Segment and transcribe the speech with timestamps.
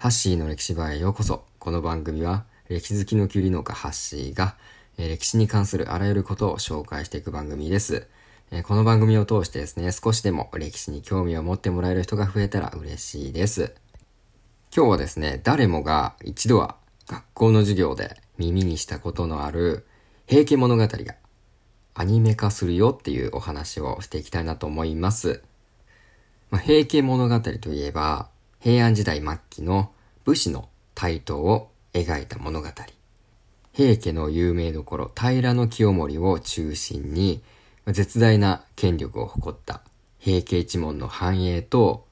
[0.00, 1.44] ハッシーの歴史場へようこそ。
[1.58, 4.56] この番組は、歴史好きのキュウリ農家ハッシーが、
[4.96, 8.08] えー歴史に関するあらゆることを紹介していく番組です。
[8.50, 13.74] えーこの番組を通してですね、少しでも歴史に興味を持ってもらえる人が増えたら嬉しいです。
[14.74, 16.76] 今日はですね、誰もが一度は
[17.06, 19.86] 学校の授業で耳にしたことのある
[20.26, 21.14] 平家物語が
[21.92, 25.42] アニメ化するよっていうお話をしていきたいなと思います。
[26.48, 29.90] まあ、平家物語といえば、平安時代末期の
[30.26, 32.68] 武士の台頭を描いた物語。
[33.72, 37.40] 平家の有名どころ平清盛を中心に、
[37.86, 39.80] 絶大な権力を誇った
[40.18, 42.04] 平家一門の繁栄と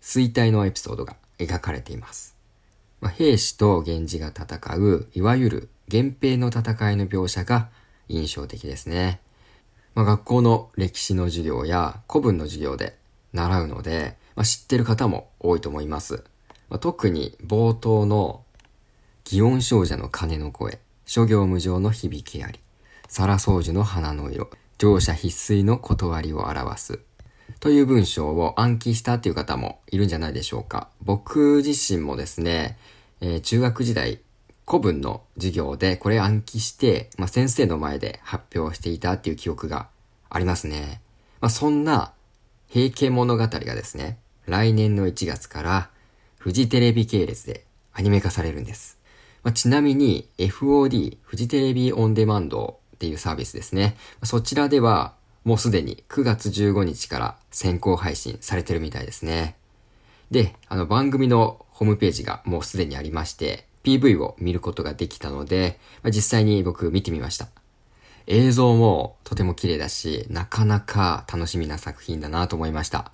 [0.00, 2.36] 衰退のエピソードが描かれています。
[3.02, 7.68] まあ、兵士と源氏が戦う、いわゆる源平の戦いの描写が
[8.08, 9.20] 印象的ですね。
[9.94, 12.96] まあ、学校の歴史の授業や古文の授業で
[13.34, 16.24] 習うので、まあ、知ってる方も多いと思います。
[16.68, 18.44] まあ、特に冒頭の
[19.24, 22.58] 祇園少女の鐘の声、諸行無常の響きあり、
[23.08, 27.00] 皿掃除の花の色、乗車必須の断りを表す。
[27.60, 30.88] という文章を暗記したっていう方もいるんじゃないでしょうか。
[31.02, 32.78] 僕自身もですね、
[33.20, 34.20] えー中学時代、
[34.66, 39.88] 古文の授業でこれ暗記して、まあ、先生の前で発表していたっていう記憶が
[40.30, 41.02] ありますね。
[41.40, 42.12] まあ、そんな
[42.72, 45.90] 平家物語がですね、来年の1月から
[46.38, 48.98] フジテレビ系列でアニメ化されるんです。
[49.42, 53.94] まあ、ちなみに FOD、フジテレビオンデマンドっていうサービスですね。
[54.22, 55.12] そちらでは
[55.44, 59.54] もうすでに9月15日から先行配信されてるみたいですね。
[60.30, 67.48] で、あの番組のホームページがもうすでにありまして、PV を見ることができたので、まあ実際に僕見てみました。
[68.26, 73.12] 映像もとても綺麗だし、なかなか楽しみな作品だなと思いました。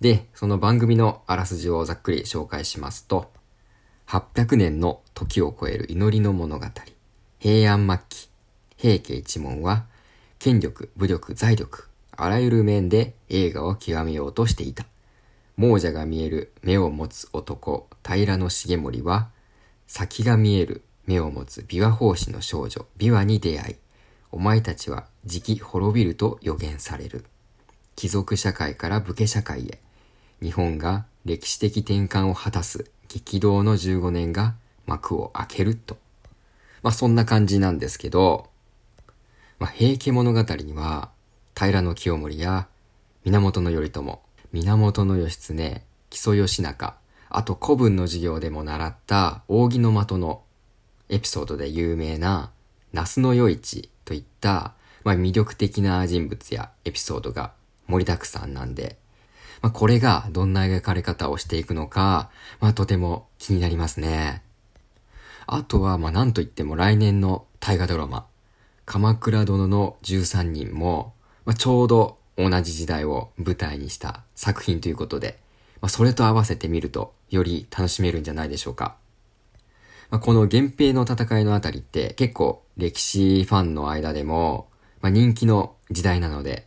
[0.00, 3.30] で、その番組のあらすじをざっくり紹介しますと、
[4.06, 6.66] 800年の時を超える祈りの物語。
[7.38, 8.28] 平安末期、
[8.76, 9.84] 平家一門は、
[10.38, 14.86] 権力、武力、財力、あらゆる面で映画を極めようとしていた。
[15.56, 19.28] 亡者が見える目を持つ男、平重盛は、
[19.86, 23.76] 先が見える目を持つ琵琶法師の少女、琵琶に出会い、
[24.32, 27.24] お前たちはじき滅びると予言される。
[27.96, 29.80] 貴族社会から武家社会へ、
[30.40, 34.54] 日本が歴史的転換を果たす激動の15年が
[34.86, 35.98] 幕を開けると。
[36.82, 38.48] まあそんな感じなんですけど、
[39.58, 41.10] まあ、平家物語には、
[41.54, 42.68] 平清盛や
[43.24, 44.20] 源頼朝、
[44.52, 46.96] 源義経、木曽義仲、
[47.28, 50.42] あと古文の授業でも習った扇の的の
[51.10, 52.50] エピソードで有名な
[52.92, 54.72] 那須の与一といった、
[55.04, 57.52] まあ、魅力的な人物やエピソードが
[57.86, 58.96] 盛りだくさんなんで、
[59.62, 62.28] まあ、これがどんな描かれ方をしていくのか、
[62.58, 64.42] まあ、とても気になりますね。
[65.46, 68.26] あとは、ま、なんといっても来年の大河ドラマ、
[68.84, 71.12] 鎌倉殿の13人も、
[71.44, 75.38] まあ、ちょうど同じ時代を舞台にした作品ということで、
[75.80, 78.96] まあ、それと合わせて見るとより楽しめるんじゃないでしょうか。
[80.10, 84.68] まあ、この源平の戦いのあたりって結構歴史ファンの間でも、
[85.00, 86.66] まあ、人気の時代なので、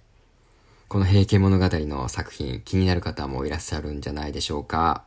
[0.87, 5.03] この平家物語の作品気になる方もいらっしゃるんじゃないでしょうか。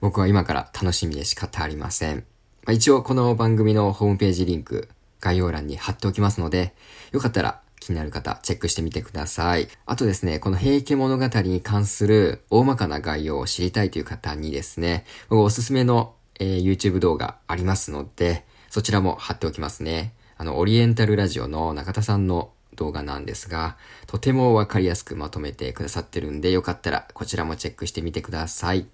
[0.00, 2.24] 僕は今から楽しみで仕方ありません。
[2.64, 4.88] まあ、一応この番組のホームページリンク
[5.20, 6.74] 概要欄に貼っておきますので、
[7.12, 9.68] よかったら気になる方チェックしてみてください。
[9.84, 20.14] あとですね、この平家物語に関する大まかな概要を知りたいという方にですね、僕おすすめの、えー YouTube 動画ありますので、そちらも貼っておきますね。
[20.36, 28.86] あの、オリエンタルラジオの中田さんの動画なんですが、とてもわかりやすくまとめてくださってるんで、よかったらこちらもチェックしてみてください。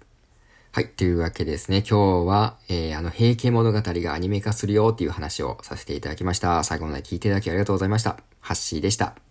[0.71, 0.87] はい。
[0.87, 1.79] というわけですね。
[1.79, 6.63] 今日は、えー、あの、平家物語がアニメ化するよっていう話をさせていただきました。
[6.63, 8.17] 最後まで聞いていただきありがとうございました。
[8.39, 9.30] ハッシーでした。